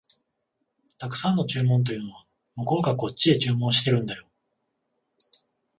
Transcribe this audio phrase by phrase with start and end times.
[0.97, 4.27] 沢山の注文というのは、向こうがこっちへ注文してるんだよ